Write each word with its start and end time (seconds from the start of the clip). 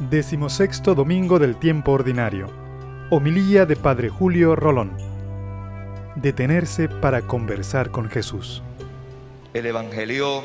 Decimosexto 0.00 0.94
Domingo 0.94 1.38
del 1.38 1.56
Tiempo 1.58 1.92
Ordinario. 1.92 2.52
Homilía 3.08 3.64
de 3.64 3.76
Padre 3.76 4.10
Julio 4.10 4.54
Rolón. 4.54 4.94
Detenerse 6.16 6.90
para 6.90 7.22
conversar 7.22 7.90
con 7.90 8.10
Jesús. 8.10 8.62
El 9.54 9.64
Evangelio 9.64 10.44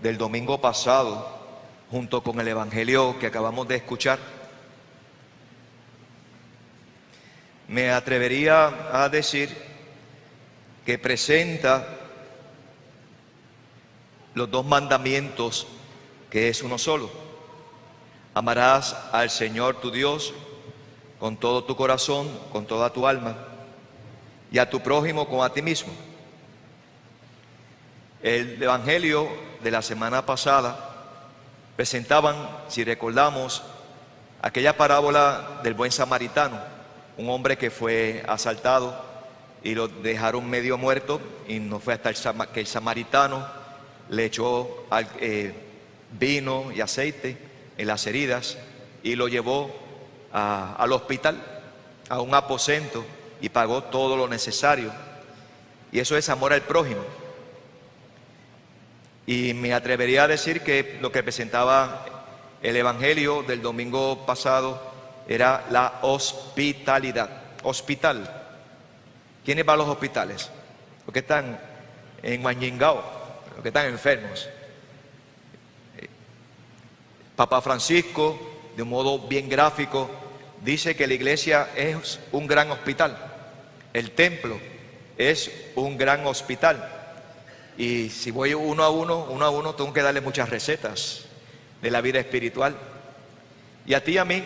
del 0.00 0.16
domingo 0.16 0.60
pasado, 0.60 1.28
junto 1.90 2.22
con 2.22 2.38
el 2.38 2.46
Evangelio 2.46 3.18
que 3.18 3.26
acabamos 3.26 3.66
de 3.66 3.74
escuchar, 3.74 4.20
me 7.66 7.90
atrevería 7.90 8.68
a 8.92 9.08
decir 9.08 9.50
que 10.86 10.98
presenta 10.98 11.84
los 14.34 14.48
dos 14.48 14.64
mandamientos 14.64 15.66
que 16.30 16.48
es 16.48 16.62
uno 16.62 16.78
solo 16.78 17.27
Amarás 18.38 18.96
al 19.10 19.30
Señor 19.30 19.80
tu 19.80 19.90
Dios 19.90 20.32
con 21.18 21.36
todo 21.36 21.64
tu 21.64 21.74
corazón, 21.74 22.30
con 22.52 22.66
toda 22.66 22.92
tu 22.92 23.04
alma, 23.04 23.34
y 24.52 24.58
a 24.58 24.70
tu 24.70 24.78
prójimo 24.78 25.26
como 25.26 25.42
a 25.42 25.52
ti 25.52 25.60
mismo. 25.60 25.92
El 28.22 28.62
Evangelio 28.62 29.28
de 29.60 29.72
la 29.72 29.82
semana 29.82 30.24
pasada 30.24 30.78
presentaban, 31.74 32.36
si 32.68 32.84
recordamos, 32.84 33.64
aquella 34.40 34.76
parábola 34.76 35.58
del 35.64 35.74
buen 35.74 35.90
samaritano, 35.90 36.60
un 37.16 37.30
hombre 37.30 37.58
que 37.58 37.72
fue 37.72 38.22
asaltado 38.28 39.04
y 39.64 39.74
lo 39.74 39.88
dejaron 39.88 40.48
medio 40.48 40.78
muerto 40.78 41.20
y 41.48 41.58
no 41.58 41.80
fue 41.80 41.94
hasta 41.94 42.10
el, 42.10 42.16
que 42.52 42.60
el 42.60 42.68
samaritano 42.68 43.44
le 44.10 44.26
echó 44.26 44.86
eh, 45.18 45.52
vino 46.12 46.70
y 46.70 46.80
aceite 46.80 47.47
en 47.78 47.86
las 47.86 48.06
heridas 48.06 48.58
y 49.02 49.14
lo 49.14 49.28
llevó 49.28 49.74
al 50.32 50.92
hospital, 50.92 51.42
a 52.08 52.20
un 52.20 52.34
aposento 52.34 53.04
y 53.40 53.48
pagó 53.48 53.84
todo 53.84 54.16
lo 54.16 54.28
necesario. 54.28 54.92
Y 55.90 56.00
eso 56.00 56.16
es 56.16 56.28
amor 56.28 56.52
al 56.52 56.62
prójimo. 56.62 57.02
Y 59.26 59.54
me 59.54 59.72
atrevería 59.72 60.24
a 60.24 60.28
decir 60.28 60.62
que 60.62 60.98
lo 61.00 61.12
que 61.12 61.22
presentaba 61.22 62.04
el 62.62 62.76
Evangelio 62.76 63.42
del 63.42 63.62
domingo 63.62 64.26
pasado 64.26 64.82
era 65.28 65.66
la 65.70 65.98
hospitalidad. 66.02 67.30
Hospital. 67.62 68.28
¿Quiénes 69.44 69.64
van 69.64 69.74
a 69.74 69.78
los 69.78 69.88
hospitales? 69.88 70.50
Los 71.06 71.12
que 71.12 71.20
están 71.20 71.58
en 72.22 72.42
Mañingao, 72.42 73.02
los 73.54 73.62
que 73.62 73.68
están 73.68 73.86
enfermos. 73.86 74.48
Papa 77.38 77.60
Francisco, 77.62 78.36
de 78.74 78.82
un 78.82 78.88
modo 78.88 79.20
bien 79.20 79.48
gráfico, 79.48 80.10
dice 80.60 80.96
que 80.96 81.06
la 81.06 81.14
iglesia 81.14 81.68
es 81.76 82.18
un 82.32 82.48
gran 82.48 82.68
hospital, 82.72 83.16
el 83.92 84.10
templo 84.10 84.58
es 85.16 85.48
un 85.76 85.96
gran 85.96 86.26
hospital. 86.26 86.84
Y 87.76 88.08
si 88.08 88.32
voy 88.32 88.54
uno 88.54 88.82
a 88.82 88.90
uno, 88.90 89.28
uno 89.30 89.44
a 89.44 89.50
uno, 89.50 89.76
tengo 89.76 89.92
que 89.92 90.02
darle 90.02 90.20
muchas 90.20 90.48
recetas 90.48 91.26
de 91.80 91.92
la 91.92 92.00
vida 92.00 92.18
espiritual. 92.18 92.74
Y 93.86 93.94
a 93.94 94.02
ti 94.02 94.14
y 94.14 94.18
a 94.18 94.24
mí 94.24 94.42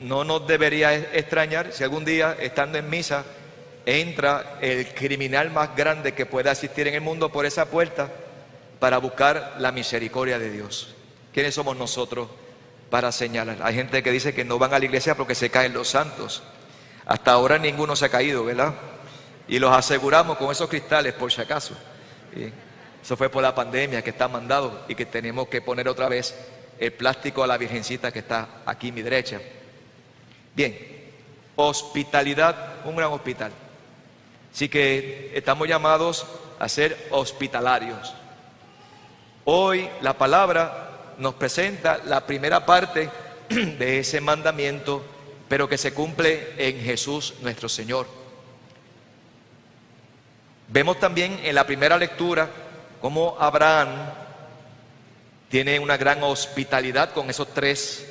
no 0.00 0.24
nos 0.24 0.44
debería 0.44 0.92
extrañar 0.92 1.72
si 1.72 1.84
algún 1.84 2.04
día, 2.04 2.36
estando 2.40 2.78
en 2.78 2.90
misa, 2.90 3.24
entra 3.86 4.58
el 4.60 4.92
criminal 4.92 5.52
más 5.52 5.76
grande 5.76 6.14
que 6.14 6.26
pueda 6.26 6.50
existir 6.50 6.88
en 6.88 6.94
el 6.94 7.00
mundo 7.00 7.30
por 7.30 7.46
esa 7.46 7.66
puerta 7.66 8.10
para 8.80 8.98
buscar 8.98 9.54
la 9.60 9.70
misericordia 9.70 10.40
de 10.40 10.50
Dios. 10.50 10.96
¿Quiénes 11.34 11.52
somos 11.52 11.76
nosotros 11.76 12.28
para 12.90 13.10
señalar? 13.10 13.58
Hay 13.64 13.74
gente 13.74 14.04
que 14.04 14.12
dice 14.12 14.32
que 14.32 14.44
no 14.44 14.56
van 14.56 14.72
a 14.72 14.78
la 14.78 14.84
iglesia 14.84 15.16
porque 15.16 15.34
se 15.34 15.50
caen 15.50 15.74
los 15.74 15.88
santos. 15.88 16.44
Hasta 17.06 17.32
ahora 17.32 17.58
ninguno 17.58 17.96
se 17.96 18.04
ha 18.04 18.08
caído, 18.08 18.44
¿verdad? 18.44 18.72
Y 19.48 19.58
los 19.58 19.76
aseguramos 19.76 20.38
con 20.38 20.52
esos 20.52 20.68
cristales 20.68 21.12
por 21.14 21.32
si 21.32 21.40
acaso. 21.40 21.74
Eso 23.02 23.16
fue 23.16 23.28
por 23.28 23.42
la 23.42 23.52
pandemia 23.52 24.02
que 24.02 24.10
está 24.10 24.28
mandado 24.28 24.84
y 24.86 24.94
que 24.94 25.06
tenemos 25.06 25.48
que 25.48 25.60
poner 25.60 25.88
otra 25.88 26.08
vez 26.08 26.36
el 26.78 26.92
plástico 26.92 27.42
a 27.42 27.48
la 27.48 27.58
virgencita 27.58 28.12
que 28.12 28.20
está 28.20 28.62
aquí 28.64 28.90
a 28.90 28.92
mi 28.92 29.02
derecha. 29.02 29.40
Bien, 30.54 30.78
hospitalidad, 31.56 32.76
un 32.84 32.94
gran 32.94 33.10
hospital. 33.10 33.50
Así 34.52 34.68
que 34.68 35.32
estamos 35.34 35.66
llamados 35.66 36.26
a 36.60 36.68
ser 36.68 37.08
hospitalarios. 37.10 38.14
Hoy 39.44 39.88
la 40.00 40.16
palabra 40.16 40.93
nos 41.18 41.34
presenta 41.34 42.00
la 42.04 42.26
primera 42.26 42.64
parte 42.64 43.10
de 43.48 43.98
ese 43.98 44.20
mandamiento, 44.20 45.04
pero 45.48 45.68
que 45.68 45.78
se 45.78 45.92
cumple 45.92 46.52
en 46.56 46.80
Jesús 46.80 47.34
nuestro 47.42 47.68
Señor. 47.68 48.06
Vemos 50.68 50.98
también 50.98 51.38
en 51.44 51.54
la 51.54 51.66
primera 51.66 51.98
lectura 51.98 52.48
cómo 53.00 53.36
Abraham 53.38 53.88
tiene 55.48 55.78
una 55.78 55.96
gran 55.96 56.22
hospitalidad 56.22 57.12
con 57.12 57.30
esos 57.30 57.52
tres 57.52 58.06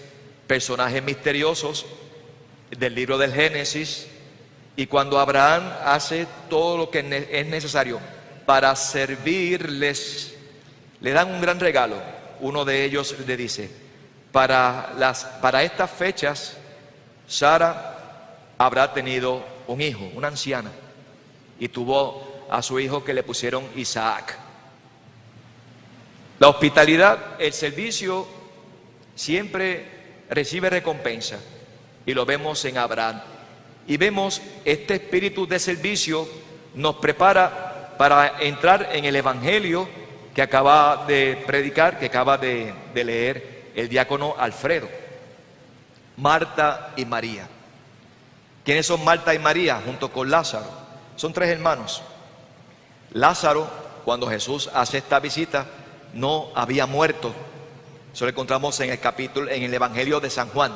personajes 0.47 1.03
misteriosos 1.03 1.85
del 2.69 2.95
libro 2.95 3.17
del 3.17 3.33
Génesis. 3.33 4.07
Y 4.75 4.87
cuando 4.87 5.19
Abraham 5.19 5.71
hace 5.83 6.27
todo 6.49 6.77
lo 6.77 6.89
que 6.89 6.99
es 7.31 7.45
necesario 7.47 7.99
para 8.45 8.75
servirles, 8.75 10.35
le 11.01 11.11
dan 11.11 11.33
un 11.33 11.41
gran 11.41 11.59
regalo, 11.59 11.97
uno 12.43 12.65
de 12.65 12.83
ellos 12.83 13.15
le 13.25 13.37
dice, 13.37 13.69
para, 14.31 14.93
las, 14.97 15.23
para 15.41 15.63
estas 15.63 15.89
fechas, 15.89 16.57
Sara 17.25 18.51
habrá 18.57 18.93
tenido 18.93 19.43
un 19.67 19.79
hijo, 19.79 20.09
una 20.13 20.27
anciana, 20.27 20.69
y 21.57 21.69
tuvo 21.69 22.45
a 22.49 22.61
su 22.61 22.79
hijo 22.81 23.03
que 23.03 23.13
le 23.13 23.23
pusieron 23.23 23.63
Isaac. 23.77 24.37
La 26.39 26.49
hospitalidad, 26.49 27.39
el 27.39 27.53
servicio, 27.53 28.27
siempre 29.15 30.25
recibe 30.29 30.69
recompensa, 30.69 31.39
y 32.05 32.13
lo 32.13 32.25
vemos 32.25 32.65
en 32.65 32.77
Abraham. 32.77 33.21
Y 33.87 33.95
vemos 33.95 34.41
este 34.65 34.95
espíritu 34.95 35.47
de 35.47 35.59
servicio 35.59 36.27
nos 36.75 36.95
prepara 36.95 37.95
para 37.97 38.41
entrar 38.41 38.89
en 38.91 39.05
el 39.05 39.15
Evangelio 39.15 40.02
que 40.33 40.41
acaba 40.41 41.05
de 41.05 41.44
predicar, 41.45 41.99
que 41.99 42.07
acaba 42.07 42.38
de, 42.38 42.73
leer 42.95 43.71
el 43.75 43.88
diácono 43.88 44.35
Alfredo. 44.38 44.89
Marta 46.17 46.94
y 46.95 47.05
María. 47.05 47.47
¿Quiénes 48.63 48.85
son 48.85 49.03
Marta 49.03 49.33
y 49.33 49.39
María 49.39 49.81
junto 49.85 50.11
con 50.11 50.29
Lázaro? 50.29 50.66
Son 51.16 51.33
tres 51.33 51.49
hermanos. 51.49 52.01
Lázaro, 53.11 53.69
cuando 54.05 54.27
Jesús 54.27 54.69
hace 54.73 54.99
esta 54.99 55.19
visita, 55.19 55.66
no 56.13 56.50
había 56.55 56.85
muerto. 56.85 57.33
Eso 58.13 58.25
lo 58.25 58.31
encontramos 58.31 58.79
en 58.79 58.91
el 58.91 59.00
capítulo, 59.00 59.50
en 59.50 59.63
el 59.63 59.73
Evangelio 59.73 60.19
de 60.19 60.29
San 60.29 60.50
Juan, 60.50 60.73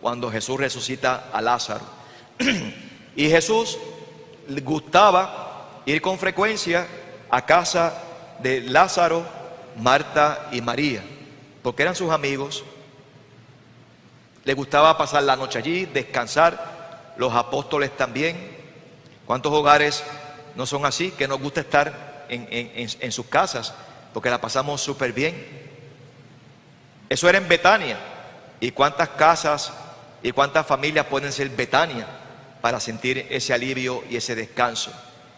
cuando 0.00 0.30
Jesús 0.30 0.58
resucita 0.58 1.28
a 1.32 1.40
Lázaro. 1.40 1.84
y 3.16 3.28
Jesús 3.28 3.78
gustaba 4.62 5.82
ir 5.86 6.00
con 6.00 6.18
frecuencia 6.18 6.86
a 7.30 7.44
casa 7.44 8.11
de 8.42 8.60
Lázaro, 8.60 9.24
Marta 9.76 10.48
y 10.52 10.60
María, 10.60 11.02
porque 11.62 11.82
eran 11.82 11.94
sus 11.94 12.10
amigos. 12.10 12.64
Le 14.44 14.54
gustaba 14.54 14.98
pasar 14.98 15.22
la 15.22 15.36
noche 15.36 15.58
allí, 15.58 15.86
descansar, 15.86 17.14
los 17.16 17.32
apóstoles 17.34 17.96
también. 17.96 18.36
¿Cuántos 19.26 19.52
hogares 19.52 20.02
no 20.56 20.66
son 20.66 20.84
así? 20.84 21.12
Que 21.12 21.28
nos 21.28 21.40
gusta 21.40 21.60
estar 21.60 22.26
en, 22.28 23.12
sus 23.12 23.26
casas, 23.26 23.72
porque 24.12 24.30
la 24.30 24.40
pasamos 24.40 24.80
súper 24.80 25.12
bien. 25.12 25.46
Eso 27.08 27.28
era 27.28 27.38
en 27.38 27.48
Betania. 27.48 27.98
¿Y 28.60 28.72
cuántas 28.72 29.10
casas 29.10 29.72
y 30.22 30.32
cuántas 30.32 30.66
familias 30.66 31.06
pueden 31.06 31.32
ser 31.32 31.48
Betania 31.50 32.06
para 32.60 32.80
sentir 32.80 33.26
ese 33.30 33.52
alivio 33.52 34.02
y 34.08 34.16
ese 34.16 34.34
descanso? 34.34 34.92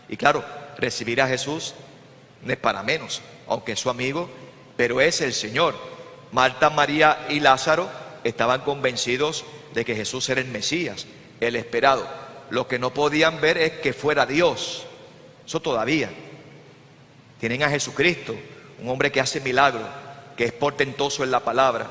Y 0.08 0.16
claro, 0.16 0.44
recibir 0.78 1.20
a 1.20 1.28
Jesús 1.28 1.74
no 2.44 2.52
es 2.52 2.58
para 2.58 2.82
menos, 2.82 3.22
aunque 3.48 3.72
es 3.72 3.80
su 3.80 3.90
amigo, 3.90 4.28
pero 4.76 5.00
es 5.00 5.20
el 5.20 5.32
Señor. 5.32 5.74
Marta, 6.32 6.70
María 6.70 7.26
y 7.28 7.40
Lázaro 7.40 7.88
estaban 8.24 8.62
convencidos 8.62 9.44
de 9.72 9.84
que 9.84 9.94
Jesús 9.94 10.28
era 10.28 10.40
el 10.40 10.48
Mesías, 10.48 11.06
el 11.40 11.56
esperado. 11.56 12.06
Lo 12.50 12.68
que 12.68 12.78
no 12.78 12.92
podían 12.92 13.40
ver 13.40 13.58
es 13.58 13.72
que 13.72 13.92
fuera 13.92 14.26
Dios. 14.26 14.86
Eso 15.46 15.60
todavía. 15.60 16.10
Tienen 17.40 17.62
a 17.62 17.70
Jesucristo, 17.70 18.34
un 18.80 18.88
hombre 18.88 19.12
que 19.12 19.20
hace 19.20 19.40
milagros, 19.40 19.86
que 20.36 20.44
es 20.44 20.52
portentoso 20.52 21.24
en 21.24 21.30
la 21.30 21.40
palabra. 21.40 21.90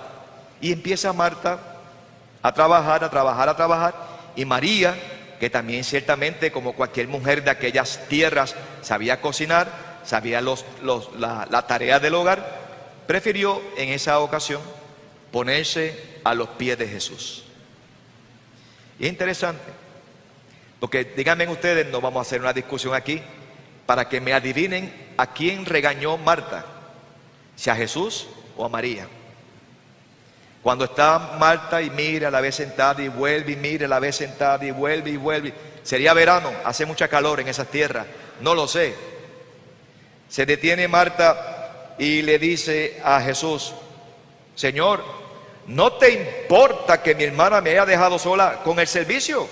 Y 0.61 0.71
empieza 0.71 1.13
Marta 1.13 1.59
a 2.41 2.53
trabajar, 2.53 3.03
a 3.03 3.09
trabajar, 3.09 3.49
a 3.49 3.55
trabajar. 3.55 3.95
Y 4.35 4.45
María, 4.45 4.95
que 5.39 5.49
también 5.49 5.83
ciertamente 5.83 6.51
como 6.51 6.73
cualquier 6.73 7.07
mujer 7.07 7.43
de 7.43 7.51
aquellas 7.51 8.07
tierras 8.07 8.55
sabía 8.81 9.21
cocinar, 9.21 9.67
sabía 10.03 10.41
los, 10.41 10.65
la, 11.17 11.65
tarea 11.67 11.99
del 11.99 12.15
hogar, 12.15 12.61
prefirió 13.07 13.61
en 13.77 13.89
esa 13.89 14.19
ocasión 14.19 14.61
ponerse 15.31 16.19
a 16.23 16.33
los 16.33 16.49
pies 16.49 16.77
de 16.77 16.87
Jesús. 16.87 17.43
Es 18.99 19.09
interesante, 19.09 19.71
porque 20.79 21.03
díganme 21.03 21.47
ustedes, 21.47 21.87
no 21.87 22.01
vamos 22.01 22.19
a 22.19 22.21
hacer 22.21 22.41
una 22.41 22.53
discusión 22.53 22.93
aquí, 22.93 23.21
para 23.85 24.07
que 24.07 24.21
me 24.21 24.33
adivinen 24.33 25.13
a 25.17 25.33
quién 25.33 25.65
regañó 25.65 26.17
Marta, 26.17 26.65
si 27.55 27.69
a 27.69 27.75
Jesús 27.75 28.27
o 28.55 28.65
a 28.65 28.69
María. 28.69 29.07
Cuando 30.61 30.85
está 30.85 31.35
Marta 31.37 31.81
y 31.81 31.89
mira, 31.89 32.31
la 32.31 32.39
vez 32.39 32.55
sentada 32.55 33.03
y 33.03 33.09
vuelve 33.09 33.51
y 33.51 33.55
mira, 33.57 33.87
la 33.87 33.99
vez 33.99 34.15
sentada 34.15 34.63
y 34.63 34.71
vuelve 34.71 35.09
y 35.09 35.17
vuelve. 35.17 35.53
Sería 35.83 36.13
verano, 36.13 36.51
hace 36.63 36.85
mucha 36.85 37.09
calor 37.09 37.41
en 37.41 37.49
esas 37.49 37.67
tierras, 37.67 38.07
no 38.39 38.55
lo 38.55 38.67
sé. 38.67 39.12
Se 40.33 40.47
detiene 40.47 40.87
Marta 40.87 41.93
y 41.99 42.23
le 42.23 42.39
dice 42.39 42.99
a 43.03 43.21
Jesús, 43.21 43.71
Señor, 44.55 45.03
¿no 45.67 45.93
te 45.93 46.09
importa 46.09 47.03
que 47.03 47.13
mi 47.13 47.25
hermana 47.25 47.61
me 47.61 47.69
haya 47.69 47.85
dejado 47.85 48.17
sola 48.17 48.61
con 48.63 48.79
el 48.79 48.87
servicio? 48.87 49.47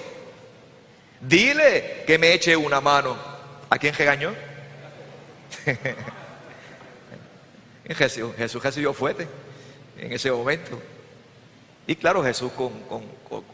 Dile 1.19 2.03
que 2.07 2.17
me 2.17 2.33
eche 2.33 2.57
una 2.57 2.81
mano. 2.81 3.15
¿A 3.69 3.77
quién 3.77 3.93
regañó? 3.93 4.33
Jesús, 7.95 8.33
Jesús 8.35 8.63
recibió 8.63 8.91
fuerte 8.91 9.27
en 9.99 10.11
ese 10.11 10.31
momento. 10.31 10.81
Y 11.85 11.95
claro, 11.95 12.23
Jesús 12.23 12.51
con, 12.53 12.71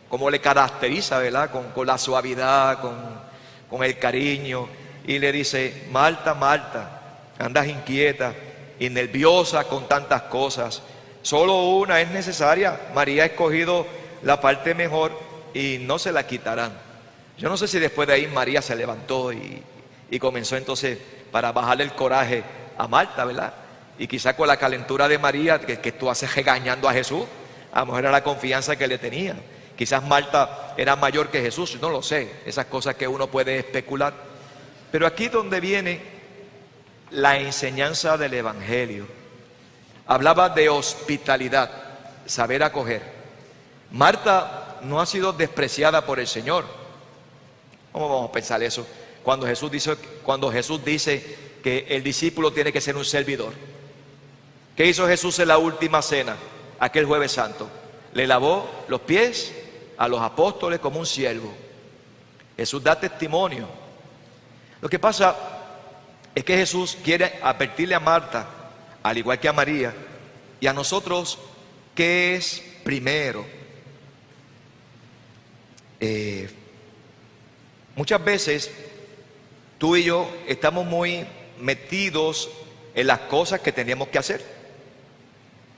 como 0.08 0.30
le 0.30 0.40
caracteriza, 0.40 1.20
¿verdad? 1.20 1.52
Con, 1.52 1.86
la 1.86 1.98
suavidad, 1.98 2.80
con, 2.80 2.96
con 3.70 3.84
el 3.84 4.00
cariño. 4.00 4.70
Y 5.06 5.20
le 5.20 5.34
dice, 5.34 5.88
Marta, 5.92 6.34
Marta, 6.34 6.97
andas 7.40 7.68
inquieta 7.68 8.34
y 8.80 8.90
nerviosa 8.90 9.64
con 9.66 9.88
tantas 9.88 10.24
cosas. 10.24 10.82
Solo 11.22 11.70
una 11.72 12.02
es 12.02 12.10
necesaria. 12.10 12.80
María 12.94 13.24
ha 13.24 13.28
escogido 13.28 13.86
la 14.24 14.40
parte 14.40 14.74
mejor 14.74 15.12
y 15.54 15.78
no 15.82 16.00
se 16.00 16.12
la 16.12 16.26
quitarán. 16.26 16.72
Yo 17.38 17.50
no 17.50 17.58
sé 17.58 17.68
si 17.68 17.80
después 17.80 18.08
de 18.08 18.16
ahí 18.16 18.28
María 18.28 18.62
se 18.62 18.76
levantó 18.76 19.32
y, 19.32 19.64
comenzó 20.20 20.56
entonces 20.56 20.98
para 21.32 21.52
bajarle 21.52 21.84
el 21.84 21.92
coraje 21.94 22.44
a 22.78 22.88
Marta, 22.88 23.26
¿verdad? 23.26 23.54
Y 24.00 24.08
quizá 24.08 24.36
con 24.36 24.48
la 24.48 24.58
calentura 24.58 25.08
de 25.08 25.18
María, 25.18 25.60
que, 25.60 25.80
que 25.80 25.92
tú 25.92 26.10
haces 26.10 26.34
regañando 26.34 26.88
a 26.88 26.94
Jesús, 26.94 27.26
a 27.74 27.82
lo 27.82 27.88
mejor 27.88 28.00
era 28.02 28.12
la 28.12 28.24
confianza 28.24 28.76
que 28.76 28.88
le 28.88 28.98
tenía. 28.98 29.36
Quizás 29.78 30.04
Marta 30.04 30.74
era 30.78 30.96
mayor 30.96 31.30
que 31.30 31.42
Jesús, 31.42 31.78
no 31.80 31.90
lo 31.90 32.02
sé, 32.02 32.32
esas 32.46 32.66
cosas 32.66 32.96
que 32.96 33.08
uno 33.08 33.28
puede 33.28 33.60
especular. 33.60 34.14
Pero 34.92 35.06
aquí 35.06 35.28
donde 35.28 35.60
viene 35.60 36.17
la 37.12 37.38
enseñanza 37.40 38.18
del 38.18 38.34
Evangelio 38.34 39.08
hablaba 40.08 40.50
de 40.50 40.70
hospitalidad, 40.70 41.70
saber 42.26 42.64
acoger. 42.64 43.02
Marta 43.92 44.78
no 44.84 45.00
ha 45.00 45.06
sido 45.06 45.34
despreciada 45.34 46.06
por 46.06 46.20
el 46.20 46.28
Señor. 46.28 46.66
¿Cómo 47.92 48.10
vamos 48.10 48.30
a 48.30 48.34
pensar 48.34 48.62
eso? 48.64 48.86
Cuando 49.24 49.46
Jesús 49.46 49.72
dice, 49.72 49.96
cuando 50.24 50.52
Jesús 50.52 50.84
dice 50.84 51.38
que 51.64 51.86
el 51.90 52.04
discípulo 52.04 52.52
tiene 52.52 52.72
que 52.72 52.82
ser 52.82 52.96
un 52.96 53.06
servidor. 53.06 53.54
¿Qué 54.76 54.86
hizo 54.86 55.08
Jesús 55.08 55.40
en 55.40 55.48
la 55.48 55.58
última 55.58 56.02
cena, 56.02 56.36
aquel 56.80 57.06
jueves 57.06 57.32
santo? 57.32 57.68
Le 58.14 58.28
lavó 58.28 58.70
los 58.88 59.02
pies 59.02 59.54
a 59.98 60.08
los 60.08 60.22
apóstoles 60.22 60.80
como 60.80 61.00
un 61.00 61.06
siervo. 61.06 61.54
Jesús 62.56 62.84
da 62.84 63.00
testimonio. 63.00 63.68
Lo 64.80 64.88
que 64.88 65.00
pasa 65.00 65.57
es 66.38 66.44
que 66.44 66.56
Jesús 66.56 66.96
quiere 67.04 67.40
advertirle 67.42 67.96
a 67.96 68.00
Marta 68.00 68.46
al 69.02 69.18
igual 69.18 69.40
que 69.40 69.48
a 69.48 69.54
María, 69.54 69.92
y 70.60 70.68
a 70.68 70.74
nosotros, 70.74 71.40
¿qué 71.96 72.36
es 72.36 72.62
primero? 72.84 73.44
Eh, 76.00 76.48
muchas 77.96 78.24
veces 78.24 78.70
tú 79.80 79.96
y 79.96 80.04
yo 80.04 80.30
estamos 80.48 80.86
muy 80.86 81.26
metidos 81.60 82.52
en 82.94 83.08
las 83.08 83.22
cosas 83.22 83.62
que 83.62 83.72
tenemos 83.72 84.10
que 84.10 84.20
hacer. 84.20 84.46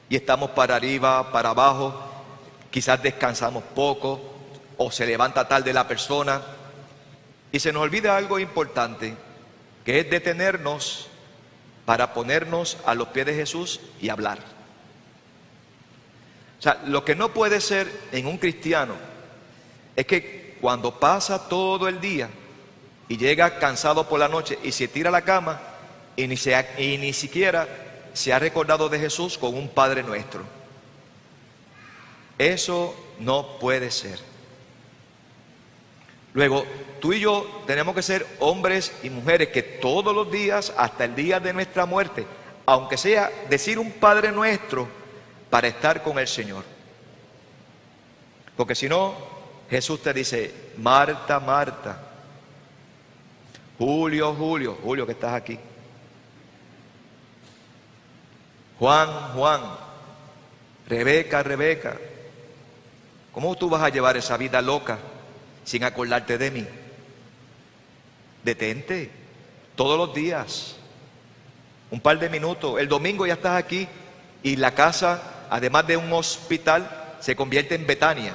Y 0.09 0.17
estamos 0.17 0.49
para 0.49 0.75
arriba, 0.75 1.31
para 1.31 1.51
abajo, 1.51 2.03
quizás 2.69 3.01
descansamos 3.01 3.63
poco 3.73 4.19
o 4.75 4.91
se 4.91 5.05
levanta 5.05 5.47
tarde 5.47 5.71
la 5.71 5.87
persona. 5.87 6.41
Y 7.49 7.61
se 7.61 7.71
nos 7.71 7.83
olvida 7.83 8.17
algo 8.17 8.39
importante, 8.39 9.15
que 9.85 9.99
es 9.99 10.09
detenernos 10.09 11.07
para 11.85 12.13
ponernos 12.13 12.77
a 12.85 12.93
los 12.93 13.07
pies 13.09 13.25
de 13.25 13.33
Jesús 13.33 13.79
y 14.01 14.09
hablar. 14.09 14.39
O 16.59 16.61
sea, 16.61 16.81
lo 16.85 17.05
que 17.05 17.15
no 17.15 17.33
puede 17.33 17.61
ser 17.61 17.89
en 18.11 18.27
un 18.27 18.37
cristiano 18.37 18.95
es 19.95 20.05
que 20.05 20.57
cuando 20.61 20.99
pasa 20.99 21.47
todo 21.47 21.87
el 21.87 22.01
día 22.01 22.29
y 23.07 23.17
llega 23.17 23.59
cansado 23.59 24.07
por 24.07 24.19
la 24.19 24.27
noche 24.27 24.59
y 24.63 24.71
se 24.71 24.87
tira 24.87 25.09
a 25.09 25.11
la 25.11 25.23
cama 25.23 25.61
y 26.15 26.27
ni, 26.27 26.35
y 26.77 26.97
ni 26.97 27.13
siquiera 27.13 27.67
se 28.13 28.33
ha 28.33 28.39
recordado 28.39 28.89
de 28.89 28.99
Jesús 28.99 29.37
con 29.37 29.55
un 29.55 29.69
Padre 29.69 30.03
nuestro. 30.03 30.43
Eso 32.37 32.95
no 33.19 33.57
puede 33.59 33.89
ser. 33.91 34.19
Luego, 36.33 36.65
tú 36.99 37.13
y 37.13 37.19
yo 37.19 37.63
tenemos 37.65 37.95
que 37.95 38.01
ser 38.01 38.25
hombres 38.39 38.93
y 39.03 39.09
mujeres 39.09 39.49
que 39.49 39.63
todos 39.63 40.13
los 40.13 40.31
días, 40.31 40.73
hasta 40.77 41.05
el 41.05 41.15
día 41.15 41.39
de 41.39 41.53
nuestra 41.53 41.85
muerte, 41.85 42.25
aunque 42.65 42.97
sea 42.97 43.31
decir 43.49 43.79
un 43.79 43.91
Padre 43.93 44.31
nuestro, 44.31 44.87
para 45.49 45.67
estar 45.67 46.03
con 46.03 46.19
el 46.19 46.27
Señor. 46.27 46.63
Porque 48.55 48.75
si 48.75 48.87
no, 48.87 49.15
Jesús 49.69 50.01
te 50.01 50.13
dice, 50.13 50.53
Marta, 50.77 51.39
Marta, 51.39 51.99
Julio, 53.77 54.33
Julio, 54.35 54.77
Julio 54.83 55.05
que 55.05 55.13
estás 55.13 55.33
aquí. 55.33 55.57
Juan, 58.77 59.33
Juan, 59.33 59.61
Rebeca, 60.87 61.43
Rebeca, 61.43 61.97
¿cómo 63.31 63.55
tú 63.55 63.69
vas 63.69 63.83
a 63.83 63.89
llevar 63.89 64.17
esa 64.17 64.37
vida 64.37 64.61
loca? 64.61 64.97
sin 65.69 65.83
acordarte 65.83 66.39
de 66.39 66.49
mí. 66.49 66.65
Detente 68.43 69.11
todos 69.75 69.97
los 69.97 70.13
días, 70.13 70.75
un 71.91 71.99
par 71.99 72.19
de 72.19 72.29
minutos. 72.29 72.79
El 72.79 72.87
domingo 72.87 73.25
ya 73.25 73.33
estás 73.33 73.57
aquí 73.57 73.87
y 74.43 74.55
la 74.55 74.73
casa, 74.73 75.47
además 75.49 75.87
de 75.87 75.97
un 75.97 76.11
hospital, 76.13 77.17
se 77.19 77.35
convierte 77.35 77.75
en 77.75 77.85
Betania 77.85 78.33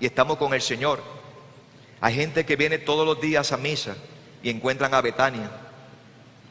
y 0.00 0.06
estamos 0.06 0.36
con 0.36 0.54
el 0.54 0.62
Señor. 0.62 1.02
Hay 2.00 2.14
gente 2.14 2.44
que 2.46 2.56
viene 2.56 2.78
todos 2.78 3.06
los 3.06 3.20
días 3.20 3.52
a 3.52 3.56
misa 3.56 3.96
y 4.42 4.50
encuentran 4.50 4.94
a 4.94 5.00
Betania. 5.00 5.50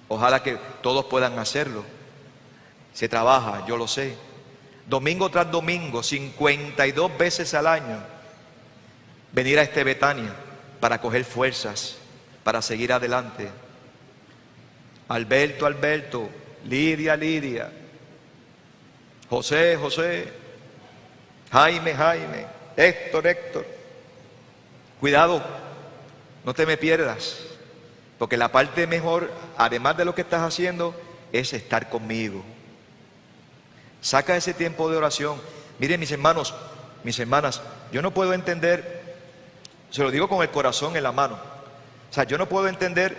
Ojalá 0.07 0.43
que 0.43 0.57
todos 0.81 1.05
puedan 1.05 1.37
hacerlo. 1.39 1.83
Se 2.93 3.07
trabaja, 3.07 3.65
yo 3.67 3.77
lo 3.77 3.87
sé. 3.87 4.15
Domingo 4.87 5.29
tras 5.29 5.51
domingo, 5.51 6.01
52 6.01 7.17
veces 7.17 7.53
al 7.53 7.67
año 7.67 8.01
venir 9.31 9.59
a 9.59 9.63
este 9.63 9.83
Betania 9.83 10.33
para 10.79 11.01
coger 11.01 11.25
fuerzas, 11.25 11.97
para 12.47 12.61
seguir 12.61 12.93
adelante. 12.93 13.49
Alberto, 15.09 15.65
Alberto, 15.65 16.29
Lidia, 16.63 17.17
Lidia, 17.17 17.69
José, 19.29 19.75
José, 19.75 20.31
Jaime, 21.51 21.93
Jaime, 21.93 22.45
Héctor, 22.77 23.27
Héctor. 23.27 23.65
Cuidado, 25.01 25.43
no 26.45 26.53
te 26.53 26.65
me 26.65 26.77
pierdas, 26.77 27.37
porque 28.17 28.37
la 28.37 28.49
parte 28.49 28.87
mejor, 28.87 29.29
además 29.57 29.97
de 29.97 30.05
lo 30.05 30.15
que 30.15 30.21
estás 30.21 30.41
haciendo, 30.41 30.95
es 31.33 31.51
estar 31.51 31.89
conmigo. 31.89 32.45
Saca 33.99 34.37
ese 34.37 34.53
tiempo 34.53 34.89
de 34.89 34.95
oración. 34.95 35.41
Miren 35.79 35.99
mis 35.99 36.11
hermanos, 36.11 36.55
mis 37.03 37.19
hermanas, 37.19 37.61
yo 37.91 38.01
no 38.01 38.11
puedo 38.11 38.33
entender 38.33 39.03
se 39.89 40.01
lo 40.01 40.11
digo 40.11 40.29
con 40.29 40.41
el 40.41 40.49
corazón 40.49 40.95
en 40.95 41.03
la 41.03 41.11
mano. 41.11 41.56
O 42.09 42.13
sea, 42.13 42.23
yo 42.23 42.37
no 42.37 42.47
puedo 42.47 42.67
entender, 42.67 43.15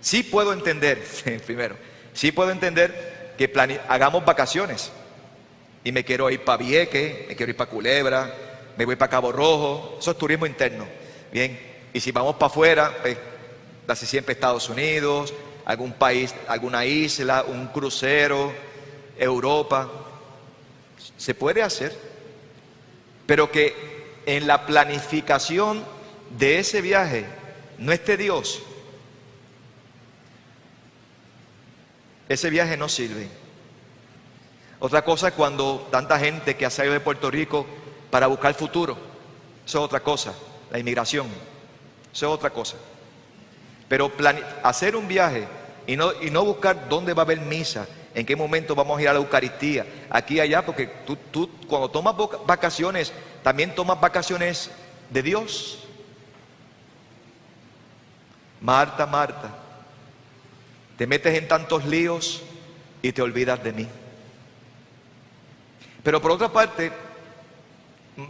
sí 0.00 0.22
puedo 0.22 0.52
entender, 0.52 1.02
primero, 1.46 1.76
sí 2.12 2.32
puedo 2.32 2.50
entender 2.50 3.34
que 3.36 3.52
hagamos 3.88 4.24
vacaciones. 4.24 4.90
Y 5.84 5.92
me 5.92 6.04
quiero 6.04 6.30
ir 6.30 6.42
para 6.42 6.58
Vieque, 6.58 7.26
me 7.28 7.36
quiero 7.36 7.50
ir 7.50 7.56
para 7.56 7.70
Culebra, 7.70 8.34
me 8.76 8.84
voy 8.84 8.96
para 8.96 9.10
Cabo 9.10 9.30
Rojo, 9.30 9.96
eso 10.00 10.10
es 10.10 10.18
turismo 10.18 10.46
interno. 10.46 10.86
Bien, 11.32 11.58
y 11.92 12.00
si 12.00 12.12
vamos 12.12 12.34
para 12.36 12.46
afuera, 12.46 12.98
pues 13.02 13.16
casi 13.86 14.06
siempre 14.06 14.32
Estados 14.34 14.68
Unidos, 14.68 15.32
algún 15.64 15.92
país, 15.92 16.34
alguna 16.48 16.84
isla, 16.84 17.44
un 17.46 17.68
crucero, 17.68 18.52
Europa. 19.18 19.90
Se 21.16 21.34
puede 21.34 21.62
hacer, 21.62 21.96
pero 23.26 23.50
que 23.50 23.74
en 24.26 24.46
la 24.46 24.66
planificación 24.66 25.84
de 26.36 26.58
ese 26.58 26.80
viaje 26.80 27.26
no 27.78 27.92
esté 27.92 28.16
Dios, 28.16 28.62
ese 32.28 32.50
viaje 32.50 32.76
no 32.76 32.88
sirve. 32.88 33.28
Otra 34.78 35.04
cosa 35.04 35.28
es 35.28 35.34
cuando 35.34 35.88
tanta 35.90 36.18
gente 36.18 36.56
que 36.56 36.66
ha 36.66 36.70
salido 36.70 36.92
de 36.92 37.00
Puerto 37.00 37.30
Rico 37.30 37.66
para 38.10 38.26
buscar 38.26 38.54
futuro. 38.54 38.96
Eso 39.64 39.78
es 39.78 39.84
otra 39.84 40.00
cosa, 40.00 40.34
la 40.70 40.78
inmigración. 40.78 41.26
Eso 42.12 42.26
es 42.26 42.32
otra 42.32 42.50
cosa. 42.50 42.76
Pero 43.88 44.12
hacer 44.62 44.96
un 44.96 45.08
viaje 45.08 45.46
y 45.86 45.96
no, 45.96 46.12
y 46.20 46.30
no 46.30 46.44
buscar 46.44 46.88
dónde 46.88 47.14
va 47.14 47.22
a 47.22 47.24
haber 47.24 47.40
misa, 47.40 47.86
en 48.14 48.26
qué 48.26 48.34
momento 48.34 48.74
vamos 48.74 48.98
a 48.98 49.02
ir 49.02 49.08
a 49.08 49.12
la 49.12 49.18
Eucaristía, 49.18 49.86
aquí 50.10 50.36
y 50.36 50.40
allá, 50.40 50.64
porque 50.64 50.86
tú, 51.06 51.16
tú 51.30 51.50
cuando 51.68 51.90
tomas 51.90 52.14
vacaciones, 52.46 53.12
también 53.42 53.74
tomas 53.74 54.00
vacaciones 54.00 54.70
de 55.10 55.22
Dios. 55.22 55.85
Marta, 58.60 59.06
Marta, 59.06 59.50
te 60.96 61.06
metes 61.06 61.36
en 61.36 61.48
tantos 61.48 61.84
líos 61.84 62.42
y 63.02 63.12
te 63.12 63.22
olvidas 63.22 63.62
de 63.62 63.72
mí. 63.72 63.88
Pero 66.02 66.20
por 66.22 66.30
otra 66.30 66.48
parte, 66.48 66.90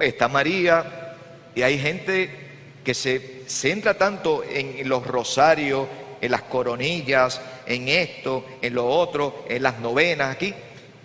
está 0.01 0.29
María 0.29 1.17
y 1.55 1.63
hay 1.63 1.79
gente 1.79 2.47
que 2.85 2.95
se 2.95 3.45
centra 3.47 3.95
tanto 3.95 4.43
en 4.45 4.89
los 4.89 5.07
rosarios, 5.07 5.87
en 6.21 6.31
las 6.31 6.43
coronillas, 6.43 7.41
en 7.67 7.89
esto, 7.89 8.45
en 8.63 8.75
lo 8.75 8.87
otro, 8.87 9.45
en 9.49 9.63
las 9.63 9.79
novenas 9.79 10.35
aquí, 10.35 10.55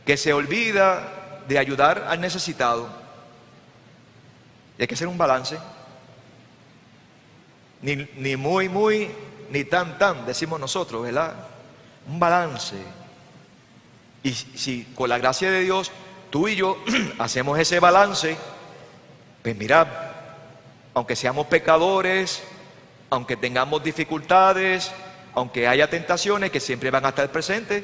que 0.06 0.18
se 0.18 0.34
olvida 0.34 1.42
de 1.48 1.58
ayudar 1.58 2.06
al 2.08 2.22
necesitado. 2.22 2.90
Y 4.78 4.82
hay 4.82 4.88
que 4.88 4.96
hacer 4.96 5.08
un 5.08 5.18
balance. 5.18 5.58
Ni, 7.81 7.95
ni 8.15 8.35
muy, 8.35 8.69
muy, 8.69 9.09
ni 9.50 9.63
tan, 9.63 9.97
tan, 9.97 10.25
decimos 10.25 10.59
nosotros, 10.59 11.03
¿verdad? 11.03 11.35
Un 12.07 12.19
balance. 12.19 12.75
Y 14.23 14.33
si 14.33 14.85
con 14.95 15.09
la 15.09 15.17
gracia 15.17 15.51
de 15.51 15.61
Dios 15.61 15.91
tú 16.29 16.47
y 16.47 16.55
yo 16.55 16.77
hacemos 17.19 17.59
ese 17.59 17.79
balance, 17.79 18.38
pues 19.41 19.55
mira, 19.55 20.38
aunque 20.93 21.15
seamos 21.15 21.47
pecadores, 21.47 22.43
aunque 23.09 23.35
tengamos 23.35 23.83
dificultades, 23.83 24.91
aunque 25.33 25.67
haya 25.67 25.89
tentaciones 25.89 26.51
que 26.51 26.59
siempre 26.59 26.91
van 26.91 27.05
a 27.05 27.09
estar 27.09 27.31
presentes, 27.31 27.83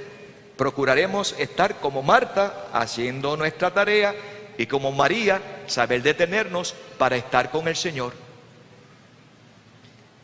procuraremos 0.58 1.36
estar 1.38 1.76
como 1.80 2.02
Marta 2.02 2.68
haciendo 2.74 3.38
nuestra 3.38 3.72
tarea 3.72 4.16
y 4.58 4.66
como 4.66 4.92
María 4.92 5.42
saber 5.68 6.02
detenernos 6.02 6.76
para 6.98 7.16
estar 7.16 7.52
con 7.52 7.68
el 7.68 7.76
Señor. 7.76 8.27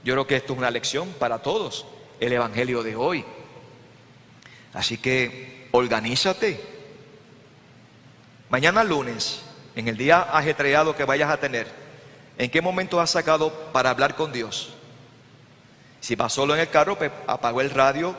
Yo 0.04 0.14
creo 0.14 0.28
que 0.28 0.36
esto 0.36 0.54
es 0.54 0.60
una 0.60 0.72
lección 0.72 1.10
para 1.20 1.40
todos, 1.40 1.86
el 2.20 2.34
Evangelio 2.34 2.84
de 2.84 2.96
hoy. 2.96 3.26
Así 4.74 4.98
que 4.98 5.68
organízate. 5.72 6.60
Mañana 8.50 8.84
lunes, 8.84 9.42
en 9.76 9.88
el 9.88 9.98
día 9.98 10.22
ajetreado 10.22 10.96
que 10.96 11.06
vayas 11.06 11.30
a 11.30 11.38
tener, 11.38 11.84
¿En 12.38 12.50
qué 12.50 12.62
momento 12.62 13.00
has 13.00 13.12
sacado 13.12 13.52
para 13.72 13.92
hablar 13.92 14.16
con 14.16 14.32
Dios? 14.32 14.74
Si 16.02 16.16
vas 16.16 16.34
solo 16.34 16.56
en 16.56 16.62
el 16.62 16.70
carro, 16.70 16.98
pues 16.98 17.12
el 17.62 17.70
radio 17.70 18.16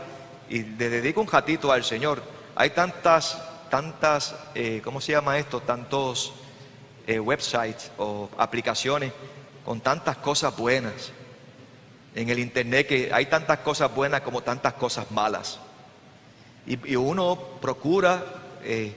y 0.48 0.62
le 0.62 0.88
dedico 0.88 1.20
un 1.20 1.26
ratito 1.26 1.72
al 1.72 1.84
Señor. 1.84 2.22
Hay 2.54 2.70
tantas, 2.70 3.42
tantas, 3.70 4.36
eh, 4.54 4.80
¿cómo 4.84 5.00
se 5.00 5.12
llama 5.12 5.38
esto? 5.38 5.60
Tantos 5.60 6.32
eh, 7.06 7.18
websites 7.18 7.90
o 7.98 8.30
aplicaciones 8.38 9.12
con 9.64 9.80
tantas 9.80 10.16
cosas 10.18 10.56
buenas. 10.56 11.10
En 12.14 12.28
el 12.28 12.38
Internet 12.38 12.86
que 12.86 13.10
hay 13.12 13.26
tantas 13.26 13.58
cosas 13.60 13.94
buenas 13.94 14.20
como 14.20 14.42
tantas 14.42 14.74
cosas 14.74 15.10
malas. 15.10 15.58
Y, 16.66 16.96
uno 16.96 17.38
procura 17.60 18.24
eh, 18.62 18.94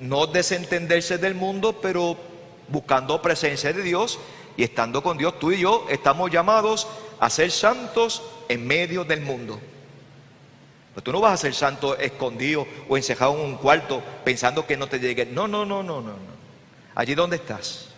no 0.00 0.26
desentenderse 0.26 1.18
del 1.18 1.34
mundo, 1.34 1.80
pero 1.80 2.16
buscando 2.68 3.20
presencia 3.22 3.72
de 3.72 3.82
Dios 3.82 4.18
y 4.56 4.64
estando 4.64 5.02
con 5.02 5.16
Dios, 5.16 5.38
tú 5.38 5.52
y 5.52 5.60
yo 5.60 5.86
estamos 5.88 6.30
llamados 6.30 6.86
a 7.20 7.30
ser 7.30 7.50
santos 7.50 8.22
en 8.48 8.66
medio 8.66 9.04
del 9.04 9.20
mundo. 9.20 9.60
Pero 10.94 11.04
tú 11.04 11.12
no 11.12 11.20
vas 11.20 11.34
a 11.34 11.36
ser 11.36 11.54
santo 11.54 11.96
escondido 11.98 12.66
o 12.88 12.96
encejado 12.96 13.34
en 13.34 13.40
un 13.40 13.56
cuarto 13.56 14.02
pensando 14.24 14.66
que 14.66 14.76
no 14.76 14.86
te 14.86 15.00
llegue. 15.00 15.26
No, 15.26 15.48
no, 15.48 15.64
no, 15.64 15.82
no, 15.82 16.00
no, 16.00 16.12
no. 16.12 16.34
Allí 16.94 17.14
donde 17.14 17.36
estás, 17.36 17.88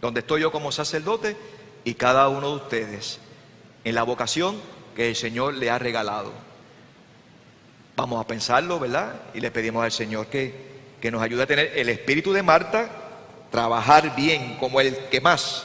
donde 0.00 0.20
estoy 0.20 0.40
yo 0.40 0.50
como 0.50 0.72
sacerdote 0.72 1.36
y 1.84 1.94
cada 1.94 2.28
uno 2.28 2.50
de 2.50 2.56
ustedes, 2.56 3.20
en 3.84 3.94
la 3.94 4.02
vocación 4.02 4.60
que 4.94 5.08
el 5.08 5.16
Señor 5.16 5.54
le 5.54 5.70
ha 5.70 5.78
regalado. 5.78 6.32
Vamos 7.96 8.20
a 8.20 8.26
pensarlo, 8.26 8.78
¿verdad? 8.78 9.14
Y 9.34 9.40
le 9.40 9.50
pedimos 9.50 9.84
al 9.84 9.92
Señor 9.92 10.26
que, 10.26 10.54
que 11.00 11.10
nos 11.10 11.22
ayude 11.22 11.42
a 11.42 11.46
tener 11.46 11.72
el 11.76 11.88
espíritu 11.88 12.32
de 12.32 12.42
Marta 12.42 13.00
trabajar 13.50 14.14
bien 14.14 14.56
como 14.58 14.80
el 14.80 14.96
que 15.08 15.20
más, 15.20 15.64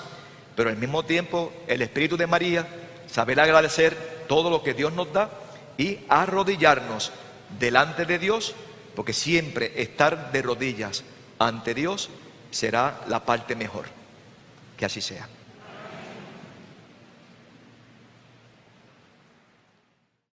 pero 0.55 0.69
al 0.69 0.77
mismo 0.77 1.03
tiempo 1.03 1.53
el 1.67 1.81
Espíritu 1.81 2.17
de 2.17 2.27
María, 2.27 2.67
saber 3.07 3.39
agradecer 3.39 4.25
todo 4.27 4.49
lo 4.49 4.63
que 4.63 4.73
Dios 4.73 4.91
nos 4.93 5.11
da 5.13 5.29
y 5.77 5.99
arrodillarnos 6.09 7.11
delante 7.59 8.05
de 8.05 8.19
Dios, 8.19 8.55
porque 8.95 9.13
siempre 9.13 9.71
estar 9.81 10.31
de 10.31 10.41
rodillas 10.41 11.03
ante 11.37 11.73
Dios 11.73 12.09
será 12.51 13.01
la 13.07 13.23
parte 13.25 13.55
mejor. 13.55 13.85
Que 14.77 14.85
así 14.85 15.01
sea. 15.01 15.27